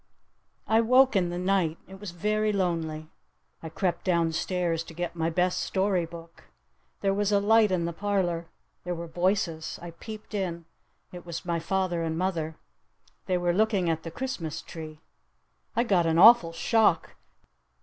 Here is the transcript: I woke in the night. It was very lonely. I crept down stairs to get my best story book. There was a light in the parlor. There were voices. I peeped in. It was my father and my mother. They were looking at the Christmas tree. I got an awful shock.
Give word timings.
I 0.65 0.81
woke 0.81 1.15
in 1.15 1.29
the 1.29 1.37
night. 1.37 1.77
It 1.87 1.99
was 1.99 2.09
very 2.09 2.51
lonely. 2.51 3.11
I 3.61 3.69
crept 3.69 4.03
down 4.03 4.31
stairs 4.31 4.83
to 4.85 4.95
get 4.95 5.15
my 5.15 5.29
best 5.29 5.59
story 5.59 6.07
book. 6.07 6.45
There 7.01 7.13
was 7.13 7.31
a 7.31 7.39
light 7.39 7.69
in 7.69 7.85
the 7.85 7.93
parlor. 7.93 8.47
There 8.83 8.95
were 8.95 9.05
voices. 9.05 9.77
I 9.79 9.91
peeped 9.91 10.33
in. 10.33 10.65
It 11.11 11.23
was 11.23 11.45
my 11.45 11.59
father 11.59 12.01
and 12.01 12.17
my 12.17 12.25
mother. 12.25 12.55
They 13.27 13.37
were 13.37 13.53
looking 13.53 13.91
at 13.91 14.01
the 14.01 14.09
Christmas 14.09 14.63
tree. 14.63 15.01
I 15.75 15.83
got 15.83 16.07
an 16.07 16.17
awful 16.17 16.51
shock. 16.51 17.13